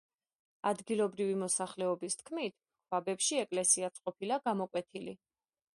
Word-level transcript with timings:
ადგილობრივი 0.69 1.35
მოსახელობის 1.41 2.17
თქმით, 2.23 2.57
ქვაბებში 2.89 3.41
ეკლესიაც 3.45 4.05
ყოფილა 4.07 4.45
გამოკვეთილი. 4.49 5.17